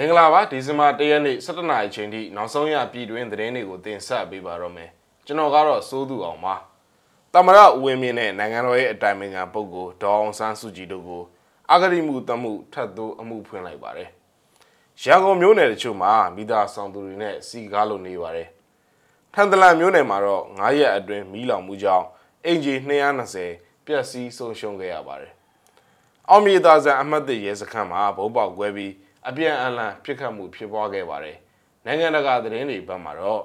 [0.00, 4.90] မင်္ဂလာပါဒီဇင်ဘာ၁ရက်နေ့17နာရီချိန်ထိနောက်ဆုံးရပြည်တွင်းသတင်းတွေကိုတင်ဆက်ပေးပါတော့မယ်
[5.26, 6.54] ကျွန်တော်ကတော့စိုးသူအောင်ပါ
[7.34, 11.22] တမရဦးဝင်းမြင့်နဲ့နိုင်ငံတော်ရဲ့အတိုင်ပင်ခံပုဂ္ဂိုလ်ဒေါအောင်ဆန်းစုကြည်တို့ကို
[11.72, 14.08] အဂတိမှုတမှုထပ်သိုးအမှုဖွင့်လိုက်ပါတယ်
[15.02, 18.48] ရန်ကုန်မြို့နယ်တချို့မှာမိသားဆောင်သူတွေနဲ့စီကားလို့နေပါတယ်
[19.34, 22.06] ထန်တလန်မြို့နယ်မှာတော့9ရက်အတွင်းမီးလောင်မှုကြောင့်
[22.44, 22.74] အင်ဂျီ
[23.30, 25.32] 220ပျက်စီးဆုံးရှုံးခဲ့ရပါတယ်
[26.28, 28.92] အောင်မြေသာဆန်အမှတ်တရဲစခန်းမှာဘုံပေါက်ကွဲပြီး
[29.26, 31.36] အပြန်အလှန်ပြစ်ခတ်မှုဖြစ်ပွားခဲ့ပါတယ်။
[31.84, 33.42] နိုင်ငံတကာသတင်းတွေဘက်မှာတော့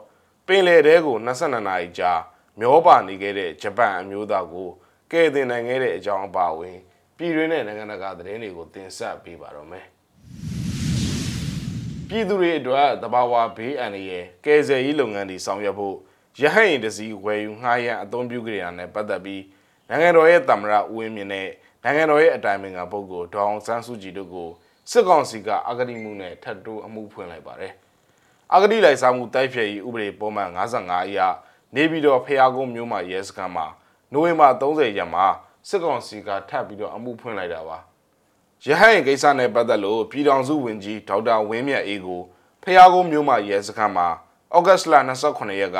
[0.48, 2.12] ပင်လယ်ထဲကို22နာရီကြာ
[2.60, 4.70] မျောပါနေခဲ့တဲ့ဂျပန်အမျိုးသားကို
[5.12, 6.78] ကယ်တင်နိုင်ခဲ့တဲ့အကြောင်းအပါအဝင်
[7.18, 9.86] ပြည်တွင်းနဲ့နိုင်ငံတကာသတင်းတွေကိုတင်ဆက်ပေးပါတော့မယ်။
[12.08, 15.96] ပြည်သူတွေအတွက်တဘာဝဘေးအန္တရာယ်ကယ်ဆယ်ရေးလုပ်ငန်းတွေဆောင်ရွက်ဖို့
[16.42, 19.44] ရဟန်းရင်တစည်းဝယ်ယူငှားရန်အသုံးပြုကြရတဲ့ပတ်သက်ပြီး
[19.90, 21.50] နိုင်ငံတော်ရဲ့တမရဦးဝင်းမြင့်နဲ့
[21.84, 24.50] နိုင်ငံတော်ရဲ့အတိုင်ပင်ခံပုဂ္ဂိုလ်ဒေါအောင်ဆန်းစုကြည်တို့ကို
[24.92, 27.74] စစ်ကောင်စီကအဂတိမှုနဲ့ထပ်တိုးအမှုဖွင့်လိုက်ပါတယ်။
[28.54, 31.20] အဂတိလိုက်စားမှုတိုက်ဖျက်ရေးဥပဒေပုံမှန်55အရ
[31.76, 33.66] နေပြည်တော်ဖျားကုန်းမြို့မှာရဲစခန်းမှာ
[34.14, 35.26] နိုဝင်ဘာ30ရက်မှာ
[35.68, 37.78] စစ်ကောင်စီကထပ်ပြီးတော့အမှုဖွင့်လိုက်တာပါ။
[38.66, 42.22] ရဟန်းကိစ္စနဲ့ပတ်သက်လို့ပြည်ထောင်စုဝန်ကြီးဒေါက်တာဝင်းမြတ်အေးကို
[42.64, 44.08] ဖျားကုန်းမြို့မှာရဲစခန်းမှာ
[44.56, 44.94] ဩဂတ်စ်လ
[45.28, 45.80] 29ရက်က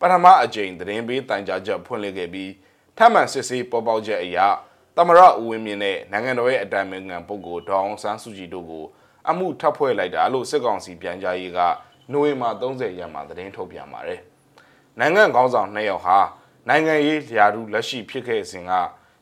[0.00, 2.50] ပထမအကြိမ်သတင်းပေးတိုင်ကြားချက်ဖွင့်လှစ်ခဲ့ပြီး
[2.96, 4.46] ထပ်မံစစ်ဆေးပေါ်ပေါက်ချက်အရာ
[5.00, 8.84] တမရဦးဝင်းမြင့်နဲ့နိုင်ငံတော်ရဲ့အတိုင်ပင်ခံပုဂ္ဂိုလ်ဒေါအောင်ဆန်းစုကြည်တို့ကို
[9.28, 11.58] အမှုထပ်ဖွဲ့လိုက်တာလို့စစ်ကောင်စီပြန်ကြားရေးက
[12.12, 14.20] နိုဝင်ဘာ30ရက်မှာသတင်းထုတ်ပြန်ပါတယ်။
[14.98, 16.18] နိုင်ငံခေါင်းဆောင်နှစ်ယောက်ဟာ
[16.68, 18.72] နိုင်ငံရေးလျာတူလက်ရှိဖြစ်ခဲ့စဉ်က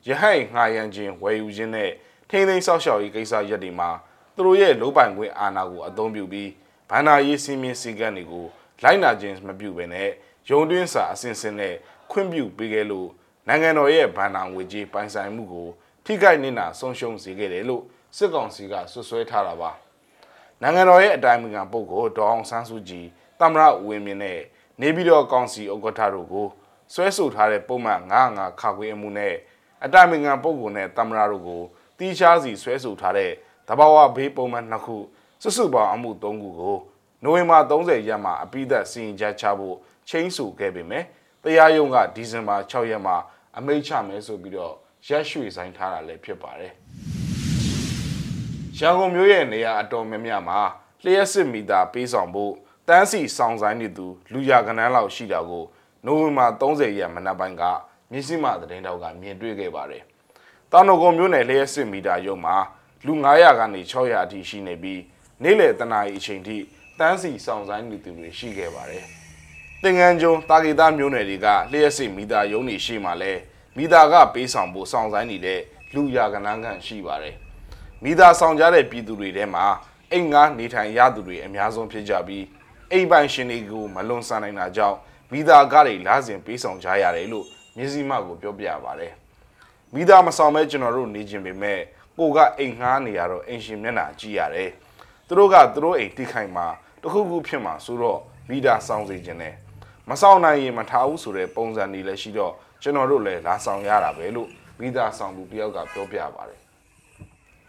[0.06, 1.90] ရဟိုင်ငှာရန်ခြင်းဝယ်ယူခြင်းနဲ့
[2.30, 3.90] ထိန်းသိမ်းဆောက်ရှောက်ရေးကိစ္စရပ်တွေမှာ
[4.34, 6.50] သူတို့ရဲ့လိုပိုင်ခွင့်အာဏာကိုအသုံးပြုပြီး
[6.90, 8.46] ဗန္ဒာရေးစည်းမျဉ်းစည်းကမ်းတွေကို
[8.82, 10.10] လိုက်နာခြင်းမပြုဘဲနဲ့
[10.50, 11.74] ရုံတွင်းစာအစဉ်စဉ်နဲ့
[12.10, 13.08] ခွင့်ပြုပေးခဲ့လို့
[13.48, 15.68] နိုင်ငံတော်ရဲ့ဗန်နာငွေကြေးပိုင်ဆိုင်မှုကို
[16.04, 17.82] ထိခိုက်နေတာဆုံးရှုံးစေခဲ့တယ်လို့
[18.16, 19.70] စစ်ကောင်စီကဆွဆွဲထားတာပါ
[20.62, 23.06] နိုင်ငံတော်ရဲ့အတိုင်ပင်ခံပုဂ္ဂိုလ်ဒေါအောင်ဆန်းစုကြည်
[23.40, 24.40] တမရဝင်းမြင့်နဲ့
[24.80, 26.46] နေပြည်တော်ကောင်စီဥက္ကဋ္ဌတို့ကို
[26.92, 29.34] ဆွဲဆိုထားတဲ့ပုံမှန်95ခါခွေးအမှုနဲ့
[29.84, 31.62] အတိုင်ပင်ခံပုဂ္ဂိုလ်နဲ့တမရတို့ကို
[31.98, 33.32] တီးခြားစီဆွဲဆိုထားတဲ့
[33.68, 34.96] တဘာဝဘေးပုံမှန်နှစ်ခု
[35.42, 36.76] စုစုပေါင်းအမှု၃ခုကို
[37.22, 39.76] နိုဝင်ဘာ30ရက်မှာအပိသက်စီရင်ချက်ချဖို့
[40.08, 41.04] ချိန်ဆခဲ့ပေမဲ့
[41.42, 43.16] တရားရုံးကဒီဇင်ဘာ6ရက်မှာ
[43.58, 44.74] အမိန့်ချမယ်ဆိုပြီးတော့
[45.08, 46.72] ရက်ရွှေဆိုင်ထားတာလည်းဖြစ်ပါတယ်။
[48.78, 50.60] ရန်ကုန်မြို့ရဲ့နေရာအတော်များများမှာ
[51.04, 52.52] လျှက်စစ်မီတာပေးဆောင်ဖို့
[52.88, 55.64] တန်းစီဆောင်ဆိုင်နေသူလူရကနန်းလောက်ရှိတာကို
[56.06, 57.62] နိုဝင်ဘာ30ရက်မနက်ပိုင်းက
[58.10, 60.02] မြစည်းမသတင်းတောက်ကမြင်တွေ့ခဲ့ပါတယ်။
[60.72, 62.56] တောင်တော်ကုန်းမြို့နယ်လျှက်စစ်မီတာရုံမှာ
[63.06, 65.00] လူ900ကနေ600အထိရှိနေပြီး
[65.42, 66.56] နေ့လယ်တနာရီအချိန်ထိ
[66.98, 69.06] တန်းစီဆောင်ဆိုင်နေသူတွေရှိခဲ့ပါတယ်။
[69.84, 73.32] တင်ငန်းကျုံတာဂီတာမြို့နယ်တွေကလျှက်စစ်မီတာရုံတွေရှိမှလဲ
[73.76, 75.60] မိသားကပေးဆောင်ဖို့စောင့်ဆိုင်နေတဲ့
[75.94, 77.36] လူရကနန်းကန်ရှိပါတယ်
[78.02, 79.64] မိသားဆောင်ကြတဲ့ပြည်သူတွေထဲမှာ
[80.12, 82.44] အိမ်ငါနေထိုင်ရသူတွေအများဆုံးဖြစ်ကြပြီး
[82.92, 84.96] အိမ်ပိုင်ရှင်တွေကိုမလွန်ဆန်နိုင်တာကြောင့်
[85.32, 89.12] မိသားကားတွေလားစဉ်ပေးဆောင်ကြရတယ်လို့မြစည်းမကိုပြောပြပါတယ်
[89.94, 91.80] မိသားမဆောင်မဲ့ကျွန်တော်တို့နေခြင်းပေမဲ့
[92.18, 94.70] ကိုကအိမ်ငှားနေရတော့အိမ်ရှင်မျက်နှာကြည့်ရတယ်
[95.26, 96.66] သူတို့ကသူတို့အိမ်တိခိုင်မှာ
[97.02, 99.54] တခုခုဖြစ်မှာဆိုတော့မိသားဆောင်စေခြင်းနဲ့
[100.10, 102.52] မဆောင်နိုင်ရင်မထားဘူးဆိုတဲ့ပုံစံတွေလည်းရှိတော့
[102.82, 104.48] ကျွန်တော်တို့လည်းလာဆောင်ရတာပဲလို့
[104.80, 106.60] မိသားဆောင်သူတယောက်ကပြောပြပါတယ်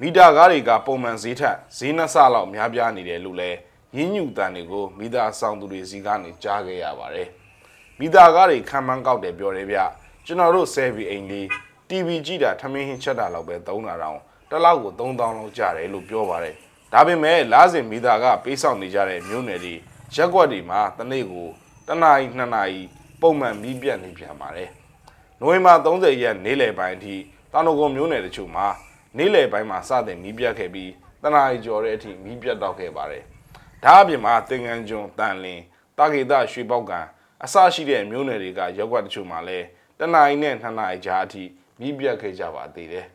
[0.02, 3.58] မီတာကားတွေကပုံမှန်ဈေးထက်ဈေးနှစ်ဆလောက်များပြားနေတယ်လို့လည်း
[3.96, 7.28] ရင်းညူတန်တွေကိုမိသားဆောင်သူတွေစီကနေကြားခဲ့ရပါတယ်
[8.00, 9.80] မိသားကားတွေခံမှန်းကောက်တယ်ပြောတယ်ဗျ
[10.26, 11.46] ကျွန်တော်တို့ဆဲဗီအိမ်လေး
[11.90, 14.20] TV ကြည့်တာထမင်းဟင်းချက်တာလောက်ပဲသုံးတာတောင်
[14.50, 16.56] တစ်လောက်ကို3000လောက်ကျတယ်လို့ပြောပါတယ်
[16.94, 19.74] ဒါပေမဲ့လားစင်မိသားကပေးဆောင်နေကြတဲ့မြို့နယ်တွေ
[20.16, 21.48] ရက်ွက်တွေမှာတနေ့ကို
[21.90, 22.82] တနာရီ2နာရီ
[23.22, 24.70] ပုံမှန်မီးပြတ်နေပြန်ပါတယ်
[25.40, 27.16] နိုဝင်ဘာ30ရက်နေ့လယ်ပိုင်းအထိ
[27.52, 28.68] တောင်တော်ကုန်းမြို့နယ်တချို့မှာ
[29.18, 30.92] နေ့လယ်ပိုင်းမှာစတင်မီးပြတ်ခဲ့ပြီး
[31.24, 33.24] တနာရီကျော်တဲ့အထိမီးပြတ်တော့ခဲ့ပါတယ်။
[33.84, 35.64] ဒါအပြင်မှာတင်ငန်းကျွန်းတန်လင်း
[35.98, 37.00] တာဂေတရွှေပေါက်ကံ
[37.44, 39.66] အစရှိတဲ့မြို့နယ်တွေကရက်ွက်တချို့မှာလည်း
[40.00, 41.44] တနာရီနဲ့2နာရီကြာအထိ
[41.80, 43.06] မီးပြတ်ခဲ့ကြပါသေးတယ်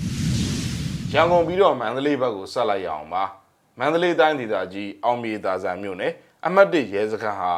[1.12, 3.24] ။ရန်ကုန်ပြီးတော့မန္တလေးဘက်ကိုဆက်လိုက်ရအောင်ပါ။
[3.78, 6.12] မန္တလေးတိုင်းဒေသကြီးအောင်မြေသာဆန်မြို့နယ်
[6.46, 7.52] အမှတ်၁ရဲစခန်းဟာ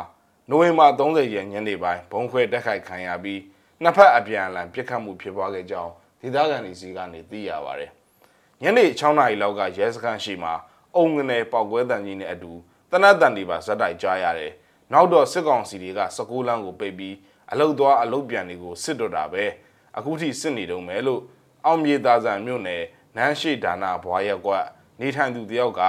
[0.53, 3.41] နိုဝင်ဘာ30ရက်ညနေပိုင်းဘုံခွဲတက်ခိုက်ခံရပြီး
[3.83, 7.91] နှစ်ဖက်အပြန်အလှန်ပြစ်ခတ်မှုဖြစ်ပွားခဲ့ကြောင်းဒေသခံတွေစီကနေသိရပါတယ်။
[8.63, 10.55] ညနေ6နာရီလောက်ကရဲစခန်းရှိမှာ
[10.97, 12.53] အုံငနယ်ပေါက်ကွဲတန်ကြီးနဲ့အတူ
[12.91, 14.53] တနတ်တန်တွေပါဇက်တိုက်ကြားရတယ်။
[14.93, 17.15] နောက်တော့စစ်ကောင်စီတွေက16လမ်းကိုပိတ်ပြီး
[17.53, 19.45] အလုတ်သွားအလုတ်ပြန်တွေကိုစစ်တော့တာပဲ။
[19.97, 21.23] အခုထိစစ်နေတုံးမယ်လို့
[21.65, 22.83] အောင်မြေသားဆန်မြို့နယ်
[23.17, 24.65] နန်းရှိဒါနာဘွားရက်ကွက်
[25.01, 25.83] နေထိုင်သူတယောက်က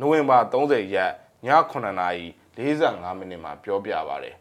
[0.00, 1.12] နိုဝင်ဘာ30ရက်
[1.46, 1.48] ည
[2.56, 4.36] 9:45မိနစ်မှာပြောပြပါတယ်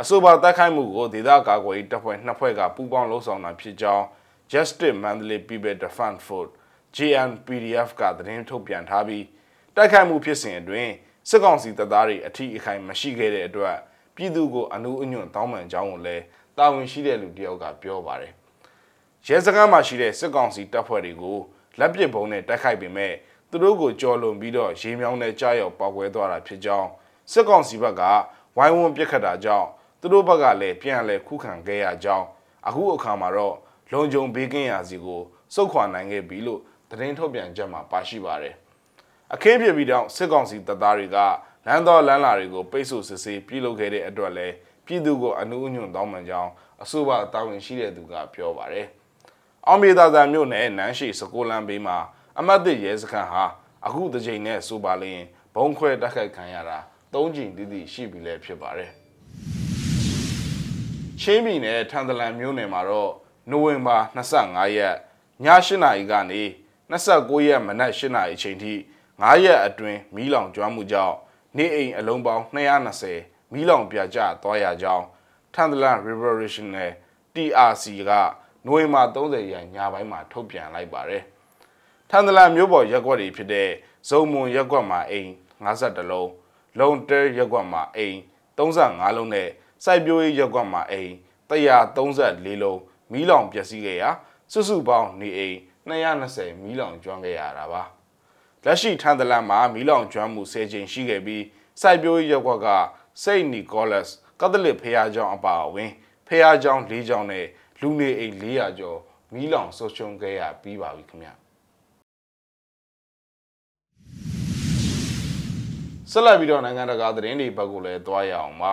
[0.00, 4.04] အဆိုပါတိုက်ခိုက်မှုကိုဒေသကာကွယ်ရေးတပ်ဖွဲ့နှစ်ဖွဲ့ကပူးပေါင်းလှုပ်ဆောင်တာဖြစ်ကြောင်း
[4.52, 6.52] Justice Mandalay People Defense Force
[6.96, 9.24] JNPDF ကသတင်းထုတ်ပြန်ထားပြီး
[9.76, 10.92] တိုက်ခိုက်မှုဖြစ်စဉ်အတွင်း
[11.28, 13.76] စစ်ကောင်စီတပ်သားတွေအထီးအခိုင်မရှိခဲ့တဲ့အတွက်
[14.16, 16.24] ပြည်သူကိုအနူးအညွန့်တောင်းပန်ကြောင်းကိုလည်း
[16.58, 18.32] တာဝန်ရှိတဲ့လူတစ်ယောက်ကပြောပါတယ်
[19.26, 21.38] ရဲစခန်းမှာရှိတဲ့စစ်ကောင်စီတပ်ဖွဲ့တွေကို
[21.78, 23.12] လက်ပစ်ဘုံနဲ့တိုက်ခိုက်ပေမဲ့
[23.50, 26.88] သူတို့ကိုကြော်လွန်ပြီးတော့ရေမြောင်းနဲ့ကြားရောက်ပောက်ကွဲသွားတာဖြစ်ကြောင်း
[27.32, 28.02] စစ်ကောင်စီဘက်က
[28.56, 29.68] ဝိုင်းဝန်းပစ်ခတ်တာကြောင့်
[30.00, 32.26] သူတို့ဘက်ကလည်းပြန်လဲခုခံခဲ့ရကြောင်း
[32.66, 33.56] အခုအခါမှာတော့
[33.92, 35.22] လုံခြုံဘေးကင်းရာစီကို
[35.54, 38.54] စုတ်ခွာနိုင်ခဲ့ပြီလို့သတင်းထုတ်ပြန်ချက်မှာပါရှိပါတယ်
[39.32, 41.18] အခင်းဖြစ်ပြီးတော့စစ်ကောင်စီတပ်သားတွေက
[41.66, 44.54] လမ်းတော်လမ်းလာတွေကိုပိတ်ဆို့စစ်ဆေးပြုလုပ်ခဲ့တဲ့အတွက်လည်း
[44.86, 46.50] ပြည်သူကိုအနူးအညွန့်တောင်းပန်ကြောင်း
[46.82, 48.86] အဆိုပါတာဝန်ရှိတဲ့သူကပြောပါတယ်။
[49.66, 51.96] အောင်မြေသာသာမြို့နယ်နန်းရှိစကိုလန်ဘေးမှာ
[52.38, 53.44] အမတ်တစ်ရဲစခန်းဟာ
[53.86, 55.22] အခုတစ်ချိန်နဲ့ဆိုပါလျင်
[55.54, 56.78] ဘုံခွဲတက်ခိုက်ခံရတာ
[57.12, 58.90] ၃ချိန်တည်တည်ရှိပြီလည်းဖြစ်ပါတယ်။
[61.20, 63.12] ချင်းပြည်နယ်ထန်တလန်မြို့နယ်မှာတော့
[63.50, 64.94] နိုဝင်ဘာ25ရက်
[65.44, 66.42] ည8နာရီကနေ
[66.90, 68.72] 29ရက်မနက်8နာရီအချိန်ထိ
[69.10, 71.16] 9ရက်အတွင်းမီးလောင်ကျွမ်းမှုကြောင့်
[71.56, 72.44] နေအိမ်အလုံးပေါင်း
[73.02, 75.04] 220မီးလောင်ပြကြသွားရကြောင်း
[75.54, 76.88] ထန်တလန် Revolutionary
[77.34, 78.10] TRC က
[78.66, 81.22] နိုဝင်ဘာ30ရက်ညပိုင်းမှာထုတ်ပြန်လိုက်ပါတယ်။
[82.10, 83.68] ထန်တလန်မြို့ပေါ်ရက်ကွက်တွေဖြစ်တဲ့
[84.08, 85.30] ဇုံမွန်ရက်ကွက်မှာအိမ်
[85.64, 86.30] 52လုံး
[86.79, 88.17] လုံတဲရက်ကွက်မှာအိမ်
[88.57, 89.49] 35လုံးနဲ့
[89.83, 91.11] စိုက်ပျိုးရေးရက်ကွက်မှာအိမ်
[91.49, 92.79] 134လုံး
[93.11, 94.09] မီးလောင်ပျက်စီးခဲ့ရာ
[94.51, 95.57] စုစုပေါင်းနေအိမ်
[95.89, 97.83] 220မီးလောင်ကျွမ်းခဲ့ရတာပါ
[98.65, 101.43] လက်ရှိထန်တလန်မှာမီးလောင်ကျွမ်းမှု10ချိန်ရှိခဲ့ပြီး
[101.81, 102.67] စိုက်ပျိုးရေးရက်ကွက်က
[103.23, 104.05] စိတ်နီကိုလတ်
[104.39, 105.91] ကက်သလစ်ဖះเจ้าအပါအဝင်
[106.27, 107.45] ဖះเจ้า၄เจ้าနဲ့
[107.81, 108.99] လူနေအိမ်400ကျော်
[109.33, 111.29] မီးလောင်ဆုံးရှုံးခဲ့ရပြီးပါပြီခင်ဗျ
[116.10, 118.72] ဆက်လက်ပြီးတော့နိုင်ငံတကာသတင်းတွေဘက်ကိုလည်းတွားရအောင်ပါ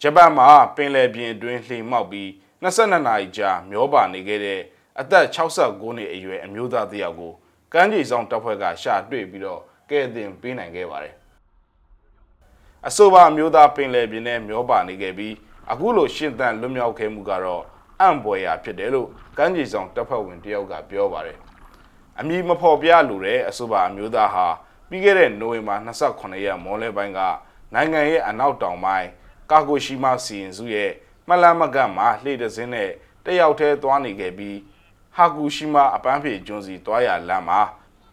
[0.00, 2.28] ဂျပန်မှာပင်လယ်ပြင်အတွင်းလှေမှောက်ပြီး
[2.62, 4.60] 22နာရီကြာမျောပါနေခဲ့တဲ့
[5.00, 7.32] အသက်69နှစ်အရွယ်အမျိုးသားတစ်ယောက်ကို
[7.72, 9.60] ကမ်းခြေဆောင်တပ်ဖွဲ့ကရှာတွေ့ပြီးတော့
[9.90, 11.14] ကဲတင်ပေးနိုင်ခဲ့ပါတယ်
[12.86, 15.34] အဆိုပါအမျိုးသားပင်လယ်ပြင်နဲ့မျောပါနေခဲ့ပြီး
[15.70, 17.62] အခုလိုရှင်းတန်လွတ်မြောက်ခဲ့မှုကတော့
[18.00, 21.38] အံ့ပွေရာဖြစ်တယ်လို့ကမ်းခြေဆောင်တပ်ဖွဲ့ဝင်တယောက်ကပြောပါတယ်
[22.18, 24.46] အမည်မဖော်ပြလိုတဲ့အဆိုပါအမျိုးသားဟာ
[24.90, 27.20] ပြီးခဲ့တဲ့နိုဝင်ဘာ28ရက်မော်လဲပိုင်းက
[27.74, 29.08] နိုင်ငံရဲ့အနောက်တောင်ပိုင်း
[29.50, 30.90] ကာဂိုရှိမာစီရင်စုရဲ့
[31.28, 32.90] မလမကတ်မှာလှေတစင်းနဲ့
[33.24, 34.58] တယောက်တည်းသွားနေခဲ့ပြီး
[35.16, 37.60] ဟာကူရှိမာအပန်းဖြေကျွန်းစီတွားရလမ်းမှာ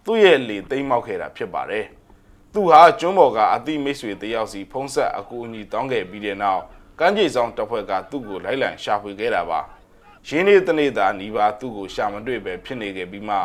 [0.06, 1.86] သူ့ရဲ့လေသိမ်းမောက်ခဲ့တာဖြစ်ပါတယ်။
[2.54, 6.62] သူဟာကျွန်းပေါ်ကအတိမိတ်ဆွေတယောက်စီဖုံးဆက်အကူအညီတောင်းခဲ့ပြီးတဲ့နောက်
[7.00, 9.60] ကမ်းခြေဆောင်တပ်ဖွဲ့ကသူ့ကိုလိုက်လံရှာဖွေခဲ့တာပါ။
[10.28, 13.38] ရင်းနေတနေ့သာနီးပါသူ့ကိုရှာမတွေ့ပဲဖြစ်နေခဲ့ပြီးမှ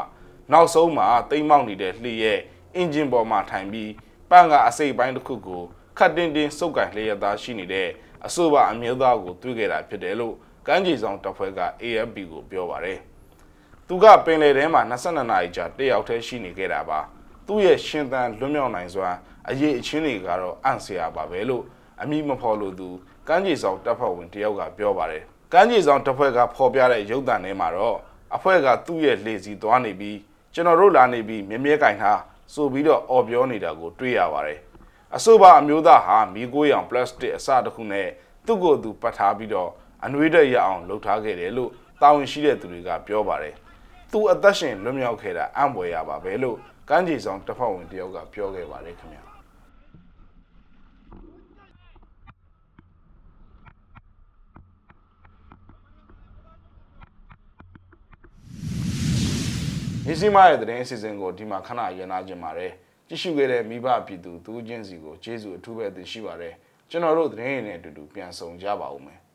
[0.53, 2.39] နောက်ဆုံးမှာတိမ်းမောက်နေတဲ့လှေရဲ့
[2.77, 3.91] အင်ဂျင်ပေါ်မှာထိုင်ပြီး
[4.31, 5.63] ပန့်ကအစိပ်ပိုင်းတစ်ခုကို
[5.99, 7.89] ခတ်တင်းတင်းစုပ်ကန်လျက်သားရှိနေတဲ့
[8.27, 10.35] အဆိုပါအမျိုးသားကိုတွေ့ခဲ့တာဖြစ်တယ်လို့
[10.67, 12.99] ကမ်းခြေဆောင်တပ်ဖွဲ့က AFP ကိုပြောပါတယ်။
[13.87, 17.01] သူကပင်လယ်ထဲမှာ22နာရီကြာတယောက်တည်းရှိနေခဲ့တာပါ။
[17.47, 19.09] သူ့ရဲ့ရှင်သန်လွတ်မြောက်နိုင်စွာ
[19.49, 21.65] အရေးအချင်းတွေကတော့အံ့စရာပါပဲလို့
[22.03, 22.89] အမိမဖော်လို့သူ
[23.29, 25.23] ကမ်းခြေဆောင်တပ်ဖွဲ့ဝင်တယောက်ကပြောပါတယ်။
[25.53, 27.97] ကမ်းခြေဆောင်တပ်ဖွဲ့ကဖော်ပြတဲ့ရုပ်သံထဲမှာတော့
[28.37, 30.19] အဖွဲ့ကသူ့ရဲ့လေစီသွားနေပြီး
[30.55, 32.19] ကျွန်တော်တို့လာနေပြီးမြဲမြဲကင်ထား
[32.55, 34.59] ဆိုပြီးတော့အော်ပြောနေတာကိုတွေ့ရပါတယ်။
[35.17, 38.09] အဆိုပါအမျိုးသားဟာမီးကိုးရောင်ပလတ်စတစ်အစတစ်ခုနဲ့
[38.47, 39.71] သူ့ကိုယ်သူပတ်ထားပြီးတော့
[40.05, 41.71] အနှွေးတဲ့ရအောင်လှုပ်ထားခဲ့တယ်လို့
[42.01, 43.55] တာဝန်ရှိတဲ့သူတွေကပြောပါတယ်။
[44.13, 46.57] သူအသက်ရှင်လွတ်မြောက်ခဲ့တာအံ့ဖွယ်ရပါပဲလို့
[46.89, 49.23] ကမ်းခြေဆောင်တပ်ဖွဲ့ဝင်တယောက်ကပြောခဲ့ပါတယ်ခင်ဗျာ။
[60.07, 62.73] မြစီမရဲ့သတင်းအစီအစဉ်ကိုဒီမှာခဏရနာခြင်းပါတယ်။
[63.09, 66.55] ကြည့်ရှုခဲ့တဲ့မိဘပြည်သူသူချင်းစီကိုကျေးဇူးအထူးပဲတင်ရှိပါတယ်။
[66.91, 69.19] ကျွန်တော်တို့သတင်းရည်နဲ့အတူတူပြန်ဆောင်ကြပါဦးမယ်။